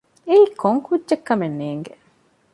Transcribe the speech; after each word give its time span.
އެއީ 0.27 0.45
ކޮން 0.61 0.81
ކުއްޖެއްކަމެއް 0.85 1.57
ނޭގެ 1.59 1.93